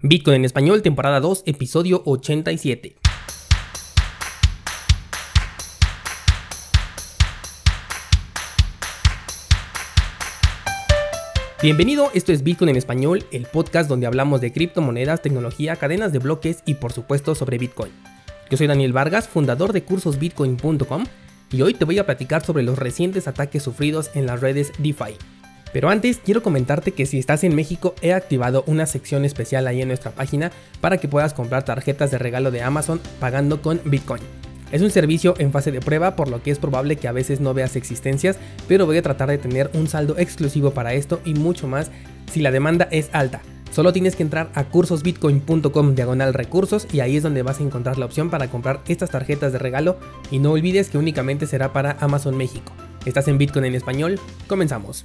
[0.00, 2.94] Bitcoin en español, temporada 2, episodio 87.
[11.60, 16.20] Bienvenido, esto es Bitcoin en español, el podcast donde hablamos de criptomonedas, tecnología, cadenas de
[16.20, 17.90] bloques y por supuesto sobre Bitcoin.
[18.48, 21.06] Yo soy Daniel Vargas, fundador de cursosbitcoin.com
[21.50, 25.16] y hoy te voy a platicar sobre los recientes ataques sufridos en las redes DeFi.
[25.72, 29.82] Pero antes quiero comentarte que si estás en México he activado una sección especial ahí
[29.82, 34.22] en nuestra página para que puedas comprar tarjetas de regalo de Amazon pagando con Bitcoin.
[34.70, 37.40] Es un servicio en fase de prueba por lo que es probable que a veces
[37.40, 41.34] no veas existencias, pero voy a tratar de tener un saldo exclusivo para esto y
[41.34, 41.90] mucho más
[42.30, 43.40] si la demanda es alta.
[43.70, 47.98] Solo tienes que entrar a cursosbitcoin.com diagonal recursos y ahí es donde vas a encontrar
[47.98, 49.98] la opción para comprar estas tarjetas de regalo
[50.30, 52.72] y no olvides que únicamente será para Amazon México.
[53.04, 54.18] ¿Estás en Bitcoin en español?
[54.46, 55.04] Comenzamos.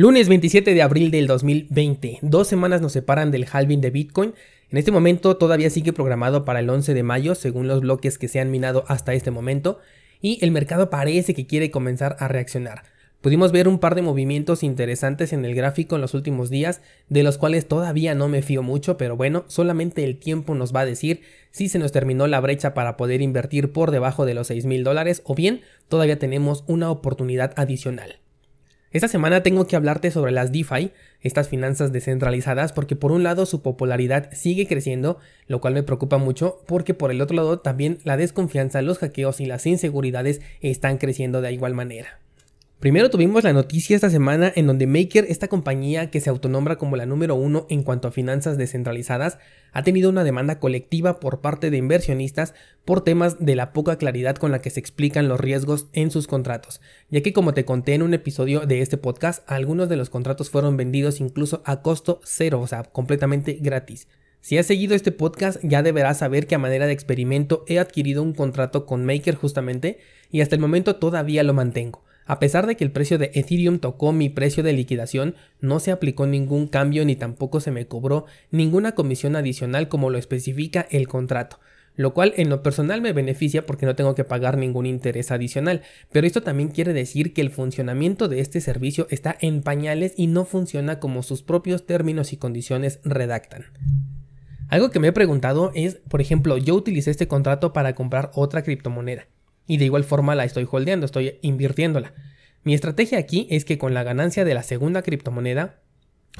[0.00, 2.20] Lunes 27 de abril del 2020.
[2.22, 4.32] Dos semanas nos separan del halving de Bitcoin.
[4.70, 8.28] En este momento todavía sigue programado para el 11 de mayo según los bloques que
[8.28, 9.80] se han minado hasta este momento
[10.22, 12.84] y el mercado parece que quiere comenzar a reaccionar.
[13.20, 17.24] Pudimos ver un par de movimientos interesantes en el gráfico en los últimos días, de
[17.24, 20.86] los cuales todavía no me fío mucho, pero bueno, solamente el tiempo nos va a
[20.86, 24.64] decir si se nos terminó la brecha para poder invertir por debajo de los 6
[24.64, 28.20] mil dólares o bien todavía tenemos una oportunidad adicional.
[28.90, 33.44] Esta semana tengo que hablarte sobre las DeFi, estas finanzas descentralizadas, porque por un lado
[33.44, 37.98] su popularidad sigue creciendo, lo cual me preocupa mucho, porque por el otro lado también
[38.04, 42.18] la desconfianza, los hackeos y las inseguridades están creciendo de igual manera.
[42.80, 46.94] Primero tuvimos la noticia esta semana en donde Maker, esta compañía que se autonombra como
[46.94, 49.38] la número uno en cuanto a finanzas descentralizadas,
[49.72, 54.36] ha tenido una demanda colectiva por parte de inversionistas por temas de la poca claridad
[54.36, 57.94] con la que se explican los riesgos en sus contratos, ya que como te conté
[57.94, 62.20] en un episodio de este podcast, algunos de los contratos fueron vendidos incluso a costo
[62.22, 64.06] cero, o sea, completamente gratis.
[64.40, 68.22] Si has seguido este podcast ya deberás saber que a manera de experimento he adquirido
[68.22, 69.98] un contrato con Maker justamente
[70.30, 72.04] y hasta el momento todavía lo mantengo.
[72.28, 75.92] A pesar de que el precio de Ethereum tocó mi precio de liquidación, no se
[75.92, 81.08] aplicó ningún cambio ni tampoco se me cobró ninguna comisión adicional como lo especifica el
[81.08, 81.58] contrato
[81.96, 85.82] lo cual en lo personal me beneficia porque no tengo que pagar ningún interés adicional,
[86.12, 90.28] pero esto también quiere decir que el funcionamiento de este servicio está en pañales y
[90.28, 93.64] no funciona como sus propios términos y condiciones redactan.
[94.68, 98.62] Algo que me he preguntado es, por ejemplo, yo utilicé este contrato para comprar otra
[98.62, 99.26] criptomoneda
[99.68, 102.14] y de igual forma la estoy holdeando, estoy invirtiéndola.
[102.64, 105.78] Mi estrategia aquí es que con la ganancia de la segunda criptomoneda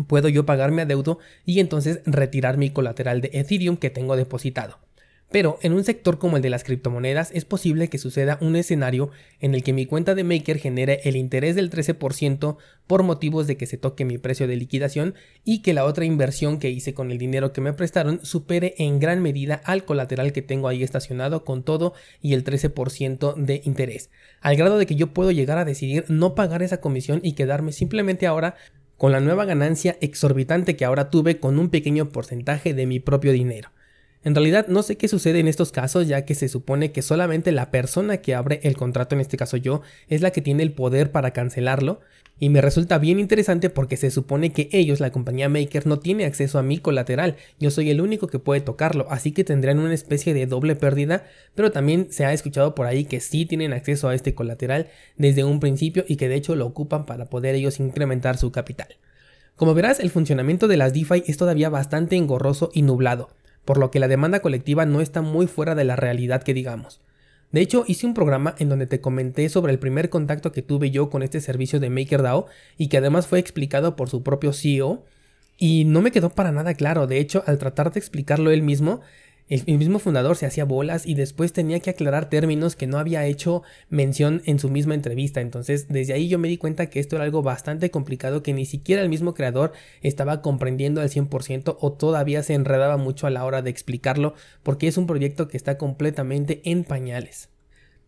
[0.09, 4.79] puedo yo pagarme adeudo y entonces retirar mi colateral de Ethereum que tengo depositado.
[5.31, 9.11] Pero en un sector como el de las criptomonedas es posible que suceda un escenario
[9.41, 12.57] en el que mi cuenta de Maker genere el interés del 13%
[12.87, 16.59] por motivos de que se toque mi precio de liquidación y que la otra inversión
[16.59, 20.41] que hice con el dinero que me prestaron supere en gran medida al colateral que
[20.41, 24.09] tengo ahí estacionado con todo y el 13% de interés.
[24.41, 27.73] Al grado de que yo puedo llegar a decidir no pagar esa comisión y quedarme
[27.73, 28.55] simplemente ahora
[28.97, 33.33] con la nueva ganancia exorbitante que ahora tuve con un pequeño porcentaje de mi propio
[33.33, 33.71] dinero.
[34.25, 37.53] En realidad no sé qué sucede en estos casos ya que se supone que solamente
[37.53, 40.73] la persona que abre el contrato, en este caso yo, es la que tiene el
[40.73, 42.01] poder para cancelarlo.
[42.41, 46.25] Y me resulta bien interesante porque se supone que ellos, la compañía Maker, no tiene
[46.25, 49.93] acceso a mi colateral, yo soy el único que puede tocarlo, así que tendrán una
[49.93, 51.27] especie de doble pérdida,
[51.57, 54.87] pero también se ha escuchado por ahí que sí tienen acceso a este colateral
[55.17, 58.89] desde un principio y que de hecho lo ocupan para poder ellos incrementar su capital.
[59.57, 63.31] Como verás, el funcionamiento de las DeFi es todavía bastante engorroso y nublado
[63.69, 67.03] por lo que la demanda colectiva no está muy fuera de la realidad que digamos.
[67.53, 70.91] De hecho, hice un programa en donde te comenté sobre el primer contacto que tuve
[70.91, 72.47] yo con este servicio de MakerDAO
[72.79, 75.05] y que además fue explicado por su propio CEO
[75.59, 77.07] y no me quedó para nada claro.
[77.07, 79.03] De hecho, al tratar de explicarlo él mismo,
[79.49, 83.25] el, mismo fundador se hacía bolas y después tenía que aclarar términos que no había
[83.27, 85.41] hecho mención en su misma entrevista.
[85.41, 88.67] Entonces, desde ahí yo me di cuenta que esto era algo bastante complicado que ni
[88.67, 89.73] siquiera el mismo creador
[90.03, 94.89] estaba comprendiendo al 100% o todavía se enredaba mucho a la hora de explicarlo porque
[94.89, 97.49] es un proyecto que está completamente en pañales.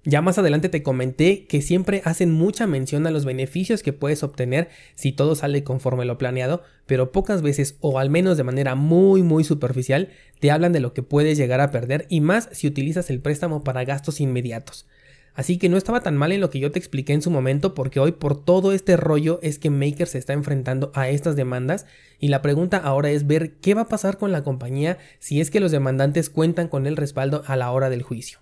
[0.05, 4.23] Ya más adelante te comenté que siempre hacen mucha mención a los beneficios que puedes
[4.23, 8.75] obtener si todo sale conforme lo planeado, pero pocas veces o al menos de manera
[8.75, 10.09] muy muy superficial
[10.39, 13.63] te hablan de lo que puedes llegar a perder y más si utilizas el préstamo
[13.63, 14.87] para gastos inmediatos.
[15.35, 17.75] Así que no estaba tan mal en lo que yo te expliqué en su momento
[17.75, 21.85] porque hoy por todo este rollo es que Maker se está enfrentando a estas demandas
[22.19, 25.51] y la pregunta ahora es ver qué va a pasar con la compañía si es
[25.51, 28.39] que los demandantes cuentan con el respaldo a la hora del juicio.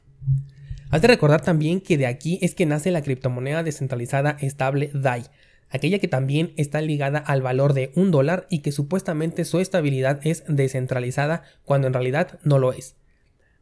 [0.90, 5.24] Has de recordar también que de aquí es que nace la criptomoneda descentralizada estable DAI.
[5.70, 10.18] aquella que también está ligada al valor de un dólar y que supuestamente su estabilidad
[10.26, 12.96] es descentralizada cuando en realidad no lo es.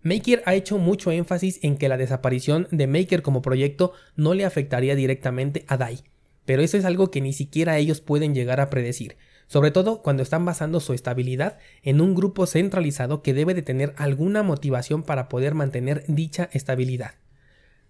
[0.02, 4.44] Maker ha hecho mucho énfasis en que la desaparición de Maker como proyecto no le
[4.44, 6.04] afectaría directamente a DAI,
[6.44, 10.22] pero eso es algo que ni siquiera ellos pueden llegar a predecir, sobre todo cuando
[10.22, 15.28] están basando su estabilidad en un grupo centralizado que debe de tener alguna motivación para
[15.28, 17.14] poder mantener dicha estabilidad.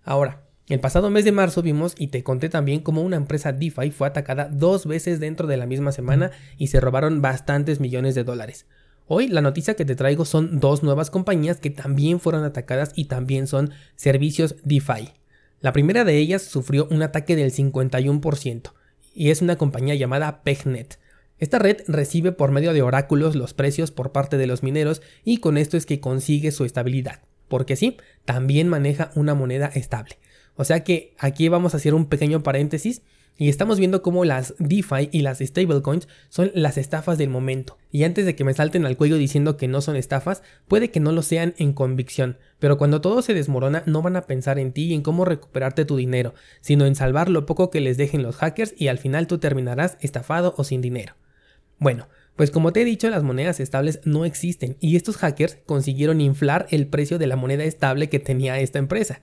[0.05, 3.93] Ahora, el pasado mes de marzo vimos y te conté también cómo una empresa DeFi
[3.93, 8.25] fue atacada dos veces dentro de la misma semana y se robaron bastantes millones de
[8.25, 8.67] dólares.
[9.07, 13.05] Hoy la noticia que te traigo son dos nuevas compañías que también fueron atacadas y
[13.05, 15.13] también son servicios DeFi.
[15.61, 18.73] La primera de ellas sufrió un ataque del 51%
[19.15, 20.99] y es una compañía llamada PegNet.
[21.39, 25.39] Esta red recibe por medio de oráculos los precios por parte de los mineros y
[25.39, 27.21] con esto es que consigue su estabilidad.
[27.49, 30.19] Porque sí, también maneja una moneda estable.
[30.57, 33.03] O sea que aquí vamos a hacer un pequeño paréntesis
[33.37, 37.77] y estamos viendo cómo las DeFi y las stablecoins son las estafas del momento.
[37.93, 41.01] Y antes de que me salten al cuello diciendo que no son estafas, puede que
[41.01, 44.73] no lo sean en convicción, pero cuando todo se desmorona no van a pensar en
[44.73, 48.23] ti y en cómo recuperarte tu dinero, sino en salvar lo poco que les dejen
[48.23, 51.15] los hackers y al final tú terminarás estafado o sin dinero.
[51.79, 56.21] Bueno, pues como te he dicho, las monedas estables no existen y estos hackers consiguieron
[56.21, 59.23] inflar el precio de la moneda estable que tenía esta empresa.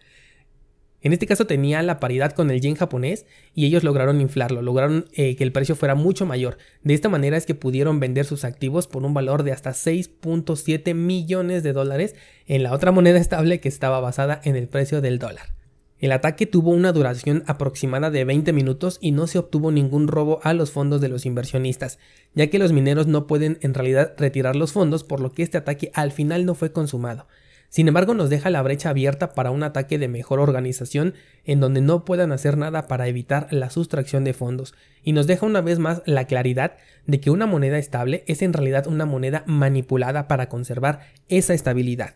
[1.04, 5.06] En este caso tenía la paridad con el yen japonés y ellos lograron inflarlo, lograron
[5.12, 6.58] eh, que el precio fuera mucho mayor.
[6.82, 10.96] De esta manera es que pudieron vender sus activos por un valor de hasta 6.7
[10.96, 12.16] millones de dólares
[12.48, 15.63] en la otra moneda estable que estaba basada en el precio del dólar.
[16.04, 20.42] El ataque tuvo una duración aproximada de 20 minutos y no se obtuvo ningún robo
[20.44, 21.98] a los fondos de los inversionistas,
[22.36, 25.60] ya que los mineros no pueden en realidad retirar los fondos por lo que este
[25.60, 27.26] ataque al final no fue consumado.
[27.70, 31.14] Sin embargo, nos deja la brecha abierta para un ataque de mejor organización
[31.46, 35.46] en donde no puedan hacer nada para evitar la sustracción de fondos, y nos deja
[35.46, 36.76] una vez más la claridad
[37.08, 42.16] de que una moneda estable es en realidad una moneda manipulada para conservar esa estabilidad.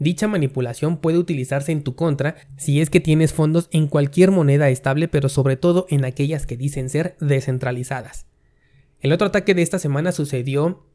[0.00, 4.70] Dicha manipulación puede utilizarse en tu contra si es que tienes fondos en cualquier moneda
[4.70, 8.24] estable, pero sobre todo en aquellas que dicen ser descentralizadas.
[9.00, 10.86] El otro ataque de esta semana sucedió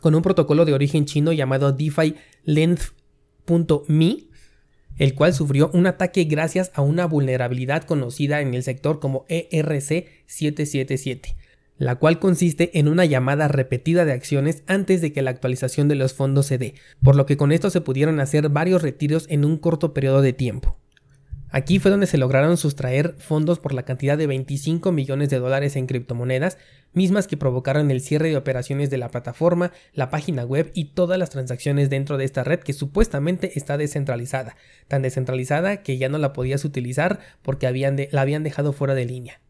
[0.00, 2.14] con un protocolo de origen chino llamado DeFi
[2.44, 2.92] Length
[3.88, 4.28] .me,
[4.96, 11.34] el cual sufrió un ataque gracias a una vulnerabilidad conocida en el sector como ERC777,
[11.78, 15.94] la cual consiste en una llamada repetida de acciones antes de que la actualización de
[15.94, 19.44] los fondos se dé, por lo que con esto se pudieron hacer varios retiros en
[19.44, 20.78] un corto periodo de tiempo.
[21.48, 25.76] Aquí fue donde se lograron sustraer fondos por la cantidad de 25 millones de dólares
[25.76, 26.58] en criptomonedas,
[26.92, 31.18] mismas que provocaron el cierre de operaciones de la plataforma, la página web y todas
[31.18, 34.56] las transacciones dentro de esta red que supuestamente está descentralizada,
[34.88, 37.66] tan descentralizada que ya no la podías utilizar porque
[38.10, 39.40] la habían dejado fuera de línea.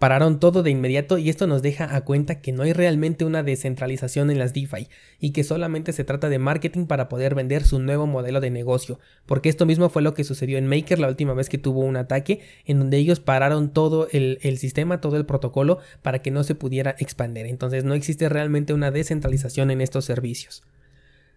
[0.00, 3.42] Pararon todo de inmediato y esto nos deja a cuenta que no hay realmente una
[3.42, 4.88] descentralización en las DeFi
[5.20, 8.98] y que solamente se trata de marketing para poder vender su nuevo modelo de negocio,
[9.26, 11.98] porque esto mismo fue lo que sucedió en Maker la última vez que tuvo un
[11.98, 16.44] ataque en donde ellos pararon todo el, el sistema, todo el protocolo para que no
[16.44, 17.44] se pudiera expandir.
[17.44, 20.62] Entonces no existe realmente una descentralización en estos servicios.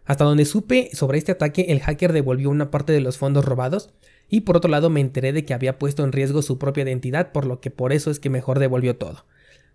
[0.05, 3.89] Hasta donde supe sobre este ataque, el hacker devolvió una parte de los fondos robados,
[4.29, 7.31] y por otro lado me enteré de que había puesto en riesgo su propia identidad,
[7.31, 9.25] por lo que por eso es que mejor devolvió todo.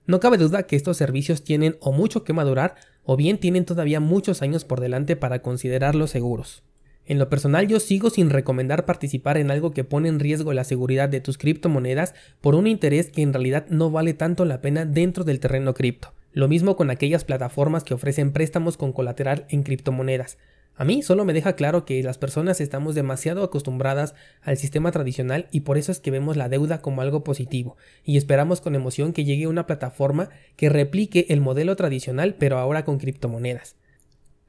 [0.06, 4.00] No cabe duda que estos servicios tienen o mucho que madurar o bien tienen todavía
[4.00, 6.62] muchos años por delante para considerarlos seguros.
[7.04, 10.64] En lo personal yo sigo sin recomendar participar en algo que pone en riesgo la
[10.64, 14.84] seguridad de tus criptomonedas por un interés que en realidad no vale tanto la pena
[14.84, 16.12] dentro del terreno cripto.
[16.32, 20.36] Lo mismo con aquellas plataformas que ofrecen préstamos con colateral en criptomonedas.
[20.80, 25.48] A mí solo me deja claro que las personas estamos demasiado acostumbradas al sistema tradicional
[25.50, 29.12] y por eso es que vemos la deuda como algo positivo y esperamos con emoción
[29.12, 33.74] que llegue una plataforma que replique el modelo tradicional pero ahora con criptomonedas.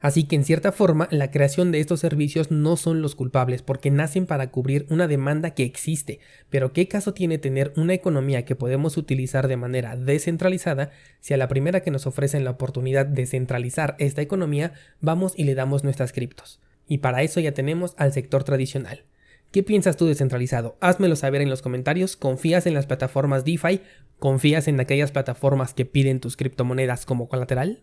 [0.00, 3.90] Así que en cierta forma la creación de estos servicios no son los culpables porque
[3.90, 8.56] nacen para cubrir una demanda que existe, pero ¿qué caso tiene tener una economía que
[8.56, 10.90] podemos utilizar de manera descentralizada
[11.20, 15.44] si a la primera que nos ofrecen la oportunidad de centralizar esta economía vamos y
[15.44, 16.60] le damos nuestras criptos?
[16.88, 19.04] Y para eso ya tenemos al sector tradicional.
[19.52, 20.76] ¿Qué piensas tú descentralizado?
[20.80, 22.16] Házmelo saber en los comentarios.
[22.16, 23.80] ¿Confías en las plataformas DeFi?
[24.18, 27.78] ¿Confías en aquellas plataformas que piden tus criptomonedas como colateral?